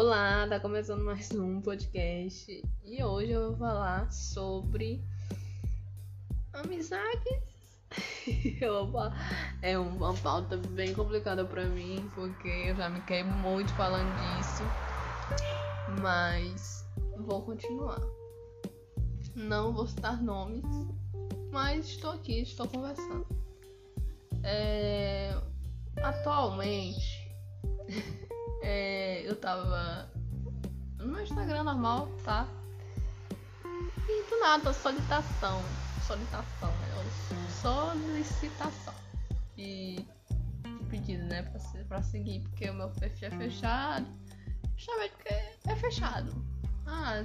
[0.00, 5.02] Olá, tá começando mais um podcast e hoje eu vou falar sobre
[6.52, 7.48] amizades.
[9.60, 14.62] É uma pauta bem complicada pra mim porque eu já me queimo muito falando disso,
[16.00, 16.86] mas
[17.26, 18.00] vou continuar.
[19.34, 20.62] Não vou citar nomes,
[21.50, 23.26] mas estou aqui, estou conversando.
[24.44, 25.36] É,
[26.00, 27.34] atualmente
[28.68, 30.10] é, eu tava
[30.98, 32.46] no meu Instagram normal, tá?
[33.64, 35.62] E do nada, solicitação.
[36.06, 36.88] Solicitação, né?
[37.62, 38.94] Solicitação.
[39.56, 40.04] E
[40.90, 41.42] pedido, né?
[41.42, 44.06] Pra, pra seguir, porque o meu perfil é fechado.
[44.76, 45.34] Justamente porque
[45.68, 46.44] é fechado.
[46.86, 47.22] Ah,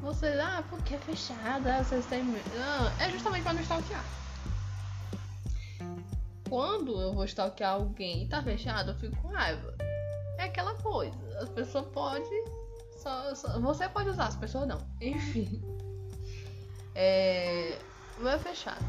[0.00, 1.68] você, ah, porque é fechado?
[1.68, 2.24] Ah, vocês têm.
[2.58, 4.04] Ah, é justamente pra não stalkear.
[6.48, 9.89] Quando eu vou stalkear alguém e tá fechado, eu fico com raiva
[10.40, 11.16] é aquela coisa.
[11.38, 12.44] As pessoas podem.
[12.96, 14.78] Só, só- você pode usar, as pessoas não.
[15.00, 15.62] Enfim.
[16.94, 17.78] É.
[18.18, 18.84] Vai fechado.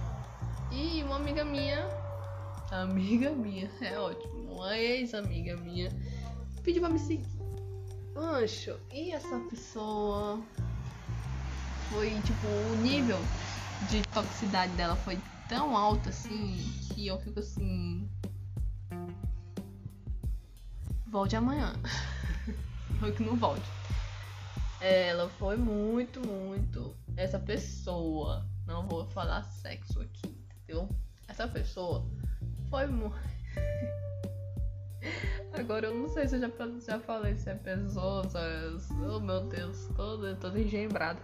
[0.71, 1.87] E uma amiga minha.
[2.71, 4.53] Amiga minha, é ótimo.
[4.53, 5.89] Uma ex-amiga minha
[6.63, 7.25] pediu pra me seguir.
[8.15, 10.41] Ancho, e essa pessoa
[11.89, 13.19] foi tipo, o nível
[13.87, 16.57] de toxicidade dela foi tão alto assim
[16.93, 18.09] que eu fico assim.
[21.11, 21.73] Volte amanhã.
[23.03, 23.69] Ou que não volte.
[24.79, 26.95] Ela foi muito, muito.
[27.17, 28.47] Essa pessoa.
[28.65, 30.87] Não vou falar sexo aqui, entendeu?
[31.27, 32.09] Essa pessoa
[32.69, 33.13] foi muito.
[35.53, 38.71] Agora eu não sei se eu já, já falei se é pessoa, se é...
[39.05, 41.19] Oh meu Deus, todo, todo engembrado.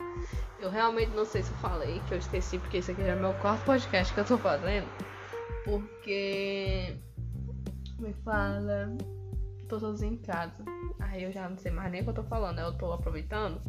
[0.60, 3.16] Eu realmente não sei se eu falei, que eu esqueci, porque esse aqui já é
[3.16, 4.88] meu quarto podcast que eu tô fazendo.
[5.64, 6.98] Porque.
[8.00, 8.90] Me fala
[9.68, 10.64] tô sozinha em casa.
[11.00, 12.60] Aí eu já não sei mais nem o que eu tô falando?
[12.60, 13.62] Eu tô aproveitando.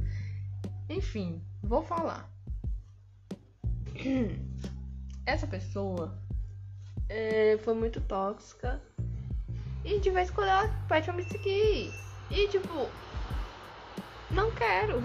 [0.89, 2.31] Enfim, vou falar.
[5.27, 6.17] Essa pessoa
[7.09, 8.81] é, foi muito tóxica.
[9.85, 11.93] E de vez em quando ela pede pra me seguir.
[12.31, 12.91] E tipo,
[14.31, 15.03] não quero.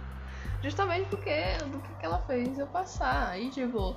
[0.62, 3.40] Justamente porque do que, que ela fez eu passar.
[3.40, 3.96] E tipo,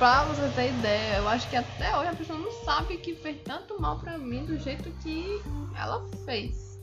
[0.00, 3.36] Pra você ter ideia, eu acho que até hoje a pessoa não sabe que fez
[3.44, 5.42] tanto mal pra mim do jeito que
[5.76, 6.80] ela fez.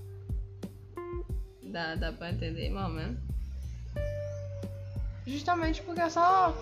[1.63, 3.17] Dá, dá pra entender, ou menos.
[5.25, 6.55] Justamente porque só.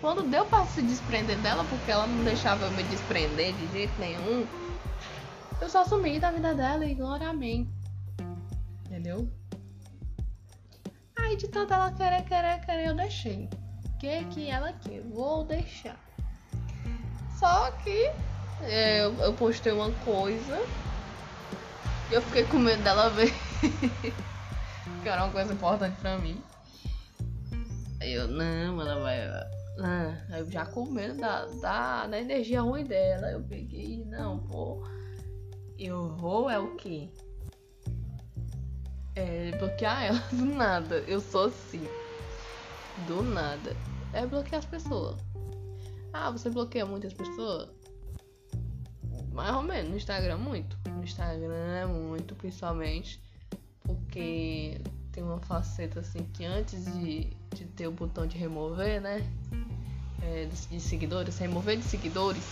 [0.00, 3.98] Quando deu pra se desprender dela, porque ela não deixava eu me desprender de jeito
[3.98, 4.46] nenhum,
[5.60, 7.68] eu só sumi da vida dela e glória mim.
[8.84, 9.28] Entendeu?
[11.16, 13.50] Aí de tanto ela querer, querer, querer, eu deixei
[14.06, 15.98] que que ela quer, vou deixar.
[17.38, 18.12] Só que
[18.62, 20.60] é, eu, eu postei uma coisa
[22.10, 23.34] e eu fiquei com medo dela ver.
[25.02, 26.40] que era uma coisa importante pra mim.
[28.00, 29.20] Aí eu, não, ela vai.
[29.78, 33.30] Ah, eu já com medo da, da, da energia ruim dela.
[33.30, 34.86] Eu peguei, não, pô.
[35.78, 37.10] Eu vou é o quê?
[39.14, 40.98] É bloquear ela do nada.
[41.08, 41.86] Eu sou assim.
[43.06, 43.76] Do nada.
[44.16, 45.20] É bloquear as pessoas.
[46.10, 47.68] Ah, você bloqueia muitas pessoas?
[49.30, 49.90] Mais ou menos.
[49.90, 50.78] No Instagram, muito.
[50.88, 53.20] No Instagram é muito, principalmente.
[53.80, 54.80] Porque
[55.12, 59.20] tem uma faceta assim que antes de, de ter o botão de remover, né?
[60.22, 62.42] É, de, de seguidores, remover de seguidores.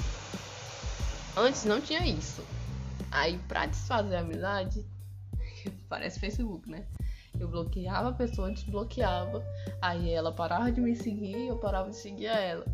[1.35, 2.45] Antes não tinha isso.
[3.11, 4.85] Aí pra desfazer a amizade,
[5.89, 6.85] parece Facebook, né?
[7.39, 9.45] Eu bloqueava a pessoa, desbloqueava.
[9.83, 12.65] Aí ela parava de me seguir, eu parava de seguir a ela.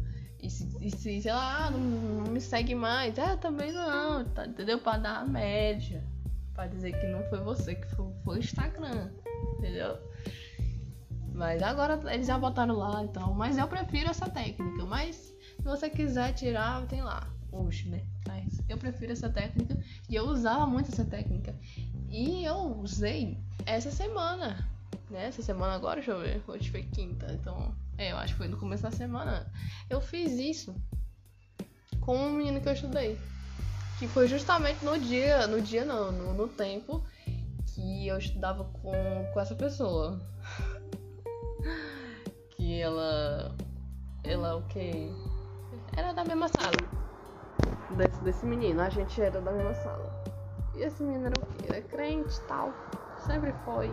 [0.42, 4.78] E se, e se ah, não, não me segue mais, ah, também não, tá, entendeu?
[4.78, 6.02] Pra dar a média.
[6.54, 9.10] Pra dizer que não foi você, que foi, foi o Instagram,
[9.58, 9.98] entendeu?
[11.32, 13.32] Mas agora eles já botaram lá então.
[13.34, 14.84] Mas eu prefiro essa técnica.
[14.84, 17.26] Mas se você quiser tirar, tem lá.
[17.52, 18.04] Hoje, né?
[18.28, 19.76] Mas eu prefiro essa técnica.
[20.08, 21.58] E eu usava muito essa técnica.
[22.10, 24.68] E eu usei essa semana.
[25.08, 25.26] Né?
[25.26, 26.42] Essa semana agora, deixa eu ver.
[26.46, 27.32] Hoje foi quinta.
[27.32, 29.50] Então, é, eu acho que foi no começo da semana.
[29.88, 30.74] Eu fiz isso
[32.00, 33.16] com um menino que eu estudei.
[33.98, 35.46] Que foi justamente no dia.
[35.46, 37.04] No dia não, no, no tempo
[37.66, 38.92] que eu estudava com,
[39.32, 40.20] com essa pessoa.
[42.56, 43.54] que ela.
[44.24, 45.12] Ela o que?
[45.96, 46.76] Era da mesma sala.
[47.96, 50.19] Desse, desse menino, a gente era da mesma sala.
[50.80, 51.66] E esse menino era o quê?
[51.68, 52.72] Era crente e tal.
[53.18, 53.90] Sempre foi.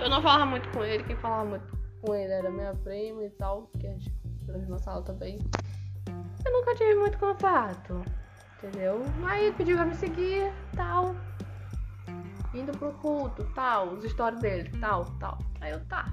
[0.00, 3.30] Eu não falava muito com ele, quem falava muito com ele era minha prima e
[3.30, 4.12] tal, que a gente
[4.48, 5.38] era mesma sala também.
[6.44, 8.02] Eu nunca tive muito contato,
[8.58, 9.02] entendeu?
[9.24, 11.14] Aí ele pediu pra me seguir tal.
[12.52, 15.38] indo pro culto, tal, os stories dele, tal, tal.
[15.60, 16.12] Aí eu, tá.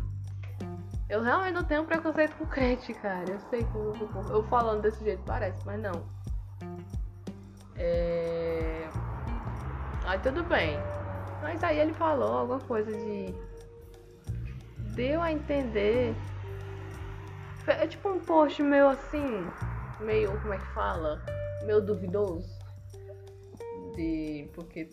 [1.10, 3.32] Eu realmente não tenho preconceito com crente, cara.
[3.32, 3.96] Eu sei que eu,
[4.30, 6.06] eu falando desse jeito parece, mas não.
[7.76, 8.88] É...
[10.12, 10.78] Aí tudo bem.
[11.42, 13.34] Mas aí ele falou alguma coisa de.
[14.94, 16.14] Deu a entender.
[17.66, 19.48] É tipo um post meio assim.
[20.02, 20.38] Meio.
[20.42, 21.24] Como é que fala?
[21.64, 22.46] Meio duvidoso.
[23.96, 24.50] De.
[24.54, 24.90] Porque.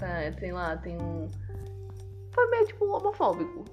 [0.00, 1.28] Tá, tem lá, tem um.
[2.34, 3.64] Foi meio tipo homofóbico.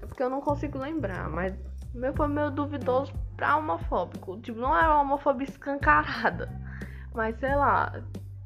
[0.00, 1.54] É porque eu não consigo lembrar, mas.
[1.92, 4.40] Meu foi meio duvidoso pra homofóbico.
[4.40, 6.48] Tipo, não era uma homofobia escancarada.
[7.12, 8.02] Mas sei lá,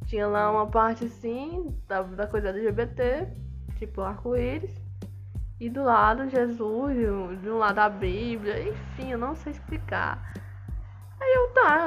[0.06, 3.29] tinha lá uma parte assim da, da coisa LGBT,
[3.79, 4.70] tipo arco-íris.
[5.58, 6.97] E do lado Jesus,
[7.41, 10.35] de um lado a Bíblia, enfim, eu não sei explicar.
[11.19, 11.87] Aí eu tá,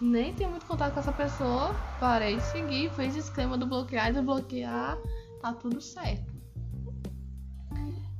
[0.00, 4.12] nem tenho muito contato com essa pessoa, parei de seguir, fez esquema do bloquear e
[4.12, 4.98] desbloquear,
[5.40, 6.30] tá tudo certo.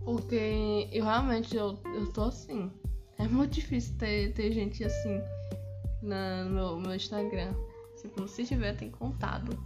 [0.04, 2.72] Porque eu realmente eu, eu tô assim.
[3.18, 5.20] É muito difícil ter, ter gente assim
[6.02, 7.52] na, no meu, meu Instagram.
[8.02, 9.56] Tipo, se tiver, tem contado.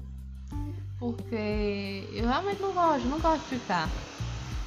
[0.98, 3.90] Porque eu realmente não gosto, não gosto de ficar.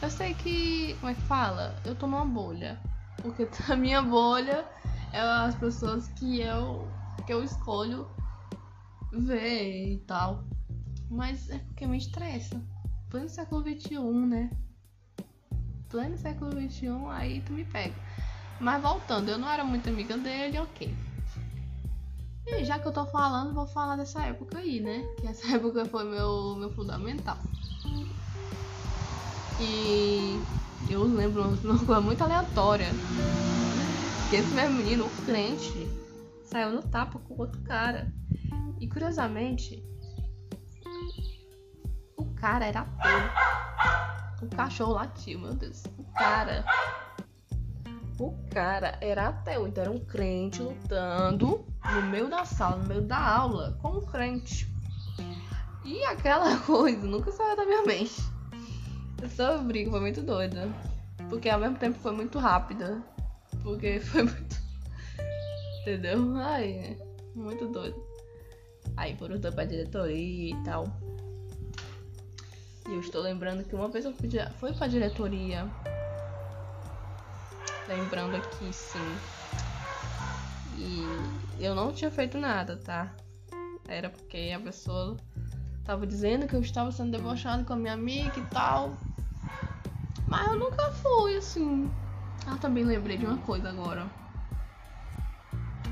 [0.02, 1.82] Eu sei que, como é que fala?
[1.86, 2.80] Eu tô numa bolha.
[3.22, 4.68] Porque a minha bolha
[5.14, 6.92] é as pessoas que eu,
[7.26, 8.10] que eu escolho
[9.12, 10.44] ver e tal.
[11.10, 12.62] Mas é porque me estressa.
[13.10, 14.52] Pleno século XXI, né?
[15.90, 17.96] Pleno século XXI, aí tu me pega.
[18.60, 20.96] Mas voltando, eu não era muito amiga dele, ok.
[22.48, 25.04] E já que eu tô falando, vou falar dessa época aí, né?
[25.20, 27.38] Que essa época foi meu, meu fundamental.
[29.60, 30.42] E
[30.90, 32.94] eu lembro uma coisa muito aleatória.
[34.30, 35.88] Que esse meu menino, o crente,
[36.44, 38.12] saiu no tapa com outro cara.
[38.80, 39.84] E curiosamente,
[42.16, 44.46] o cara era ateu.
[44.48, 45.84] O cachorro latiu, meu Deus.
[45.98, 46.64] O cara.
[48.20, 53.02] O cara era ateu, então era um crente lutando no meio da sala, no meio
[53.02, 54.70] da aula, com um crente.
[55.86, 58.22] E aquela coisa nunca saiu da minha mente.
[59.24, 60.70] Essa briga foi muito doida.
[61.30, 63.02] Porque ao mesmo tempo foi muito rápida.
[63.64, 64.58] Porque foi muito.
[65.82, 66.36] Entendeu?
[66.36, 66.98] Ai,
[67.34, 68.04] muito doido.
[68.98, 70.86] Aí foram pra diretoria e tal.
[72.90, 74.30] E eu estou lembrando que uma vez eu fui,
[74.60, 75.70] fui pra diretoria.
[77.90, 79.20] Lembrando aqui, sim.
[80.76, 81.08] E
[81.60, 83.12] eu não tinha feito nada, tá?
[83.88, 85.18] Era porque a pessoa
[85.84, 88.96] tava dizendo que eu estava sendo debochado com a minha amiga e tal.
[90.28, 91.92] Mas eu nunca fui, assim.
[92.46, 94.12] Ah, também lembrei de uma coisa agora.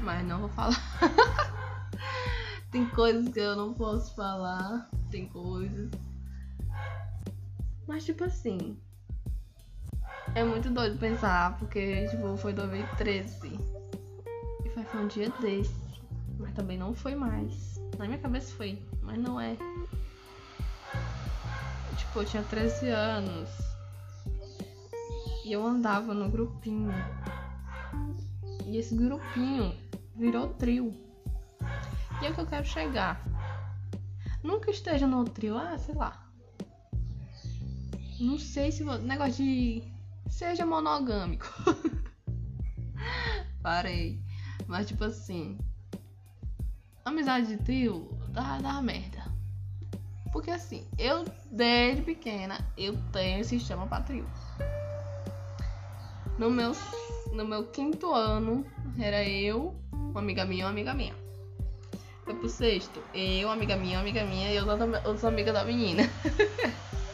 [0.04, 0.78] Mas não vou falar.
[2.70, 4.88] tem coisas que eu não posso falar.
[5.10, 5.90] Tem coisas.
[7.88, 8.78] Mas tipo assim.
[10.36, 13.60] É muito doido pensar, porque tipo, foi 2013.
[14.66, 15.76] E foi, foi um dia desse.
[16.40, 17.80] Mas também não foi mais.
[17.98, 19.56] Na minha cabeça foi, mas não é.
[21.98, 23.50] Tipo, eu tinha 13 anos.
[25.44, 26.94] E eu andava no grupinho.
[28.66, 29.74] E esse grupinho
[30.16, 30.94] virou trio.
[32.22, 33.26] E é o que eu quero chegar.
[34.44, 36.28] Nunca esteja no trio, ah, sei lá.
[38.20, 38.84] Não sei se.
[38.84, 39.97] Negócio de.
[40.30, 41.48] Seja monogâmico.
[43.62, 44.20] Parei.
[44.68, 45.58] Mas, tipo assim.
[47.06, 49.24] Amizade de trio dá, dá merda.
[50.32, 54.04] Porque, assim, eu, desde pequena, eu tenho esse sistema pra.
[56.38, 56.72] No meu,
[57.34, 58.66] no meu quinto ano,
[59.00, 61.16] era eu, uma amiga minha uma amiga minha.
[62.24, 65.64] Foi pro sexto, eu, uma amiga minha, uma amiga minha e outra, outra amiga da
[65.64, 66.04] menina.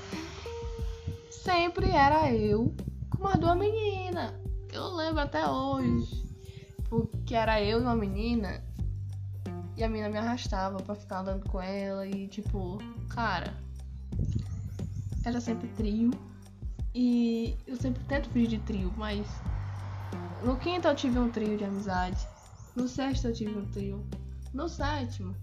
[1.29, 2.75] Sempre era eu
[3.23, 4.33] com uma duas meninas.
[4.69, 6.21] Eu lembro até hoje.
[6.89, 8.61] Porque era eu e uma menina.
[9.77, 12.05] E a menina me arrastava pra ficar andando com ela.
[12.05, 13.53] E tipo, cara.
[15.25, 16.11] Era sempre trio.
[16.93, 19.25] E eu sempre tento fugir de trio, mas
[20.43, 22.27] no quinto eu tive um trio de amizade.
[22.75, 24.05] No sexto eu tive um trio.
[24.53, 25.33] No sétimo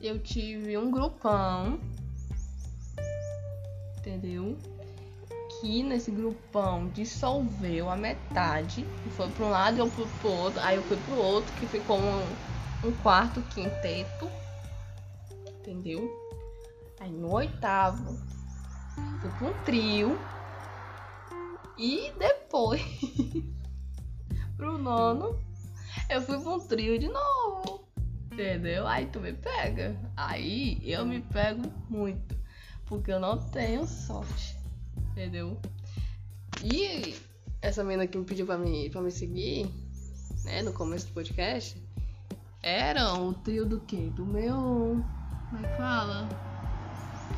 [0.00, 1.78] eu tive um grupão.
[3.98, 4.56] Entendeu?
[5.60, 8.86] Que nesse grupão dissolveu a metade.
[9.16, 10.60] Foi para um lado e eu fui pro outro.
[10.60, 12.22] Aí eu fui pro outro, que ficou um,
[12.84, 14.30] um quarto quinteto.
[15.60, 16.08] Entendeu?
[17.00, 18.18] Aí no oitavo
[19.20, 20.18] Fui com um trio.
[21.76, 22.82] E depois,
[24.56, 25.38] pro nono,
[26.08, 27.88] eu fui pra um trio de novo.
[28.32, 28.86] Entendeu?
[28.86, 29.96] Aí tu me pega.
[30.16, 32.36] Aí eu me pego muito.
[32.86, 34.57] Porque eu não tenho sorte.
[35.18, 35.58] Entendeu?
[36.62, 37.16] E
[37.60, 39.68] essa menina que me pediu pra me, pra me seguir,
[40.44, 41.76] né, no começo do podcast,
[42.62, 44.12] era o trio do quê?
[44.14, 45.04] Do meu.
[45.50, 46.28] Como é que fala?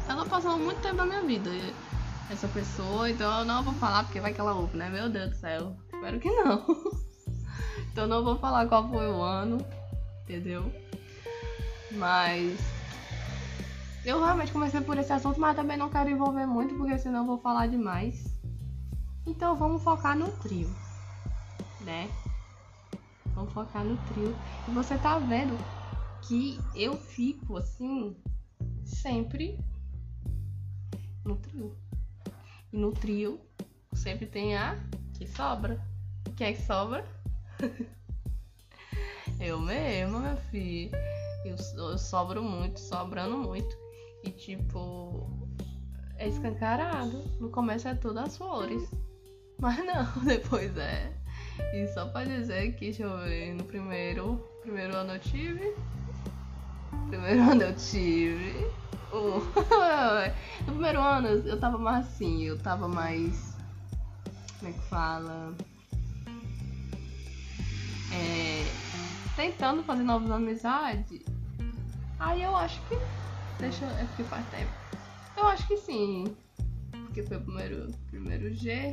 [0.06, 1.48] Ela passou muito tempo na minha vida,
[2.30, 4.90] essa pessoa, então eu não vou falar porque vai que ela ouve, né?
[4.90, 5.74] Meu Deus do céu.
[5.90, 6.66] Espero que não.
[7.90, 9.56] então não vou falar qual foi o ano,
[10.24, 10.70] entendeu?
[11.92, 12.60] Mas
[14.04, 17.38] eu realmente comecei por esse assunto, mas também não quero envolver muito, porque senão vou
[17.38, 18.24] falar demais.
[19.26, 20.74] Então vamos focar no trio,
[21.80, 22.10] né?
[23.34, 24.34] Vamos focar no trio.
[24.66, 25.56] E você tá vendo
[26.22, 28.16] que eu fico assim
[28.84, 29.58] sempre
[31.24, 31.76] no trio.
[32.72, 33.40] E no trio
[33.92, 34.76] sempre tem a
[35.14, 35.78] que sobra.
[36.36, 37.04] Quem é que sobra?
[39.38, 40.90] eu mesma, meu filho.
[41.44, 43.89] Eu, eu sobro muito, sobrando muito.
[44.22, 45.48] E tipo,
[46.16, 47.24] é escancarado.
[47.40, 48.90] No começo é tudo as flores.
[49.58, 51.12] Mas não, depois é.
[51.74, 55.74] E só pra dizer que, deixa eu ver, no primeiro, primeiro ano eu tive.
[57.08, 58.66] Primeiro ano eu tive.
[59.12, 59.40] Uh,
[60.66, 63.56] no primeiro ano eu tava mais assim, eu tava mais.
[64.58, 65.54] Como é que fala?
[68.12, 68.76] É,
[69.36, 71.22] tentando fazer novas amizades.
[72.18, 72.94] Aí eu acho que
[73.60, 73.90] Deixa eu.
[73.90, 74.72] É porque faz tempo.
[75.36, 76.34] Eu acho que sim.
[77.06, 78.92] Porque foi o primeiro, primeiro G.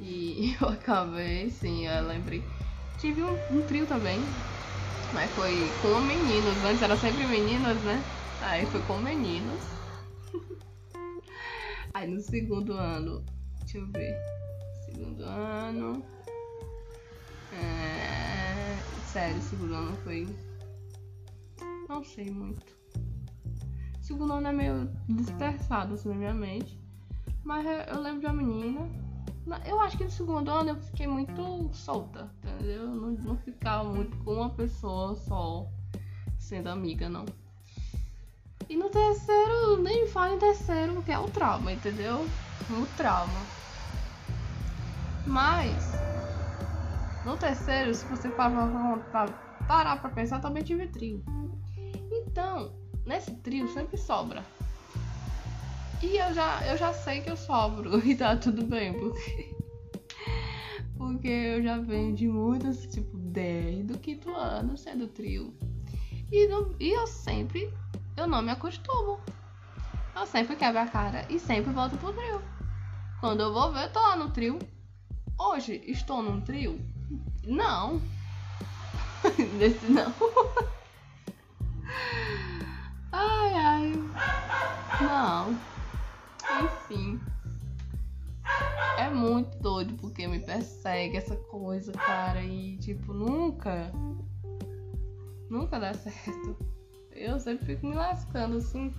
[0.00, 2.42] E eu acabei, sim, eu lembrei.
[2.96, 4.22] Tive um, um trio também.
[5.12, 6.56] Mas foi com meninos.
[6.64, 8.02] Antes era sempre meninas, né?
[8.40, 9.62] Aí foi com meninos.
[11.92, 13.22] Aí no segundo ano.
[13.60, 14.16] Deixa eu ver.
[14.86, 16.02] Segundo ano.
[17.52, 18.78] É...
[19.04, 20.26] Sério, segundo ano foi.
[21.88, 22.77] Não sei muito
[24.08, 26.80] segundo ano é meio dispersado assim na minha mente.
[27.44, 28.90] Mas eu lembro de uma menina.
[29.66, 32.86] Eu acho que no segundo ano eu fiquei muito solta, entendeu?
[32.86, 35.66] Não, não ficava muito com uma pessoa só
[36.38, 37.26] sendo amiga, não.
[38.68, 42.26] E no terceiro, nem fala em terceiro, porque é o trauma, entendeu?
[42.70, 43.46] O trauma.
[45.26, 45.92] Mas,
[47.24, 49.28] no terceiro, se você parar pra,
[49.66, 51.22] parar pra pensar, também tive trio.
[52.10, 52.72] Então,
[53.08, 54.44] nesse trio sempre sobra.
[56.02, 59.56] E eu já, eu já sei que eu sobro e tá tudo bem, porque.
[60.96, 65.54] Porque eu já venho de muitas, tipo, 10 do quinto ano sendo trio.
[66.30, 67.72] E, não, e eu sempre.
[68.16, 69.20] Eu não me acostumo.
[70.14, 72.42] Eu sempre quebro a cara e sempre volto pro trio.
[73.20, 74.58] Quando eu vou ver, eu tô lá no trio.
[75.38, 76.80] Hoje estou num trio?
[77.44, 78.02] Não.
[79.56, 80.12] Nesse não.
[83.12, 83.92] Ai, ai.
[85.00, 85.58] Não.
[86.50, 87.20] Enfim.
[88.96, 92.42] É muito doido porque me persegue essa coisa, cara.
[92.42, 93.92] E, tipo, nunca.
[95.48, 96.56] Nunca dá certo.
[97.12, 98.94] Eu sempre fico me lascando, assim.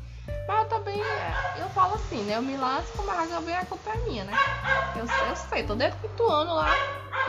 [0.47, 0.99] Mas eu também.
[1.57, 2.37] Eu falo assim, né?
[2.37, 4.33] Eu me lasco, mas também a culpa é minha, né?
[4.95, 6.75] Eu, eu sei, tô dentro do ano lá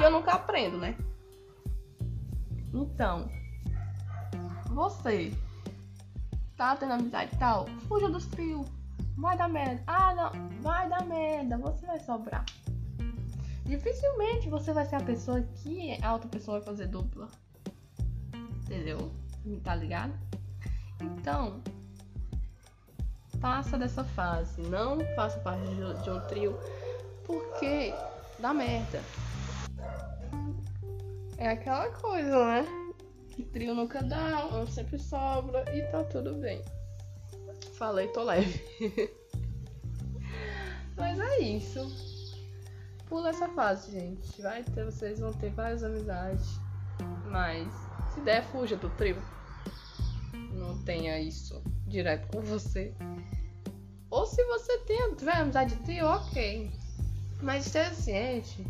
[0.00, 0.96] e eu nunca aprendo, né?
[2.72, 3.28] Então.
[4.70, 5.32] Você
[6.60, 8.66] tá tendo amizade e tal, fuja dos trios.
[9.16, 9.82] Vai dar merda.
[9.86, 10.48] Ah, não.
[10.60, 11.56] Vai dar merda.
[11.56, 12.44] Você vai sobrar.
[13.64, 17.28] Dificilmente você vai ser a pessoa que a outra pessoa vai fazer dupla.
[18.34, 19.10] Entendeu?
[19.64, 20.12] Tá ligado?
[21.00, 21.62] Então,
[23.40, 24.60] passa dessa fase.
[24.60, 26.58] Não faça parte de um trio.
[27.26, 27.94] Porque
[28.38, 29.02] dá merda.
[31.38, 32.79] É aquela coisa, né?
[33.42, 36.62] Trio nunca dá, um sempre sobra e tá tudo bem.
[37.74, 38.62] Falei, tô leve.
[40.96, 41.80] Mas é isso.
[43.06, 44.42] Pula essa fase, gente.
[44.42, 46.46] Vai ter, vocês vão ter várias amizades.
[47.26, 47.66] Mas
[48.14, 49.16] se der, fuja do trio.
[50.52, 52.94] Não tenha isso direto com você.
[54.10, 56.70] Ou se você tem, tiver amizade de trio, ok.
[57.40, 58.66] Mas esteja ciente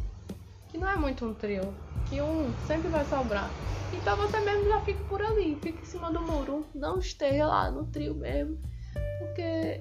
[0.68, 1.74] que não é muito um trio.
[2.10, 3.48] Que um sempre vai sobrar.
[3.92, 6.66] Então você mesmo já fica por ali, fica em cima do muro.
[6.74, 8.58] Não esteja lá no trio mesmo,
[9.18, 9.80] porque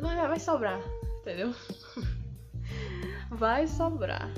[0.00, 0.80] vai, vai sobrar,
[1.20, 1.52] entendeu?
[3.30, 4.28] Vai sobrar.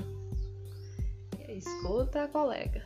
[1.49, 2.85] Escuta colega.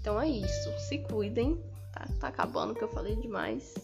[0.00, 0.78] Então é isso.
[0.88, 1.60] Se cuidem.
[1.92, 3.74] Tá, tá acabando que eu falei demais.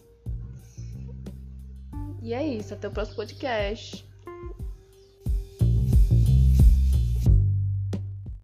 [2.21, 2.73] E é isso.
[2.73, 4.06] Até o próximo podcast.